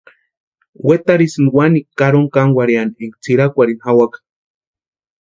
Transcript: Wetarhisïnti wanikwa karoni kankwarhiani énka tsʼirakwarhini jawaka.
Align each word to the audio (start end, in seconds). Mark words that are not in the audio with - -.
Wetarhisïnti 0.87 1.53
wanikwa 1.57 1.93
karoni 1.99 2.31
kankwarhiani 2.35 2.93
énka 3.03 3.17
tsʼirakwarhini 3.23 3.81
jawaka. 3.85 4.17